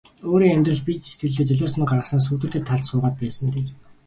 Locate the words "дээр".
3.55-3.69